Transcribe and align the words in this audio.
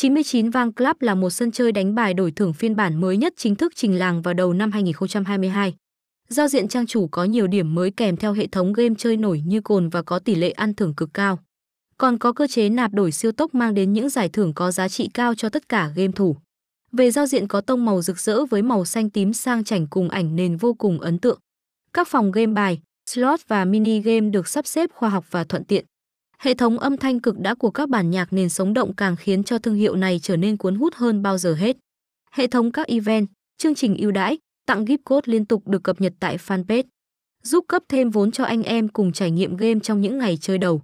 99 0.00 0.50
Vang 0.50 0.72
Club 0.72 0.96
là 1.00 1.14
một 1.14 1.30
sân 1.30 1.50
chơi 1.50 1.72
đánh 1.72 1.94
bài 1.94 2.14
đổi 2.14 2.30
thưởng 2.30 2.52
phiên 2.52 2.76
bản 2.76 3.00
mới 3.00 3.16
nhất 3.16 3.32
chính 3.36 3.54
thức 3.54 3.72
trình 3.76 3.98
làng 3.98 4.22
vào 4.22 4.34
đầu 4.34 4.52
năm 4.52 4.72
2022. 4.72 5.74
Giao 6.28 6.48
diện 6.48 6.68
trang 6.68 6.86
chủ 6.86 7.08
có 7.08 7.24
nhiều 7.24 7.46
điểm 7.46 7.74
mới 7.74 7.90
kèm 7.90 8.16
theo 8.16 8.32
hệ 8.32 8.46
thống 8.46 8.72
game 8.72 8.94
chơi 8.98 9.16
nổi 9.16 9.42
như 9.46 9.60
cồn 9.60 9.88
và 9.88 10.02
có 10.02 10.18
tỷ 10.18 10.34
lệ 10.34 10.50
ăn 10.50 10.74
thưởng 10.74 10.94
cực 10.94 11.14
cao. 11.14 11.38
Còn 11.96 12.18
có 12.18 12.32
cơ 12.32 12.46
chế 12.46 12.68
nạp 12.68 12.92
đổi 12.92 13.12
siêu 13.12 13.32
tốc 13.32 13.54
mang 13.54 13.74
đến 13.74 13.92
những 13.92 14.08
giải 14.08 14.28
thưởng 14.28 14.54
có 14.54 14.70
giá 14.70 14.88
trị 14.88 15.10
cao 15.14 15.34
cho 15.34 15.48
tất 15.48 15.68
cả 15.68 15.90
game 15.96 16.12
thủ. 16.12 16.36
Về 16.92 17.10
giao 17.10 17.26
diện 17.26 17.48
có 17.48 17.60
tông 17.60 17.84
màu 17.84 18.02
rực 18.02 18.20
rỡ 18.20 18.44
với 18.44 18.62
màu 18.62 18.84
xanh 18.84 19.10
tím 19.10 19.32
sang 19.32 19.64
chảnh 19.64 19.86
cùng 19.86 20.08
ảnh 20.08 20.36
nền 20.36 20.56
vô 20.56 20.74
cùng 20.74 21.00
ấn 21.00 21.18
tượng. 21.18 21.38
Các 21.92 22.08
phòng 22.08 22.32
game 22.32 22.52
bài, 22.52 22.80
slot 23.10 23.40
và 23.48 23.64
mini 23.64 24.00
game 24.00 24.30
được 24.30 24.48
sắp 24.48 24.66
xếp 24.66 24.90
khoa 24.94 25.08
học 25.08 25.24
và 25.30 25.44
thuận 25.44 25.64
tiện. 25.64 25.84
Hệ 26.42 26.54
thống 26.54 26.78
âm 26.78 26.96
thanh 26.96 27.20
cực 27.20 27.38
đã 27.38 27.54
của 27.54 27.70
các 27.70 27.88
bản 27.88 28.10
nhạc 28.10 28.32
nền 28.32 28.48
sống 28.48 28.74
động 28.74 28.94
càng 28.96 29.16
khiến 29.16 29.44
cho 29.44 29.58
thương 29.58 29.74
hiệu 29.74 29.96
này 29.96 30.20
trở 30.22 30.36
nên 30.36 30.56
cuốn 30.56 30.74
hút 30.74 30.94
hơn 30.94 31.22
bao 31.22 31.38
giờ 31.38 31.54
hết. 31.54 31.76
Hệ 32.32 32.46
thống 32.46 32.72
các 32.72 32.86
event, 32.86 33.26
chương 33.56 33.74
trình 33.74 33.96
ưu 33.96 34.10
đãi, 34.10 34.38
tặng 34.66 34.84
gift 34.84 34.98
code 35.04 35.32
liên 35.32 35.44
tục 35.44 35.68
được 35.68 35.82
cập 35.82 36.00
nhật 36.00 36.12
tại 36.20 36.36
fanpage, 36.36 36.82
giúp 37.42 37.64
cấp 37.68 37.82
thêm 37.88 38.10
vốn 38.10 38.30
cho 38.30 38.44
anh 38.44 38.62
em 38.62 38.88
cùng 38.88 39.12
trải 39.12 39.30
nghiệm 39.30 39.56
game 39.56 39.80
trong 39.82 40.00
những 40.00 40.18
ngày 40.18 40.38
chơi 40.40 40.58
đầu. 40.58 40.82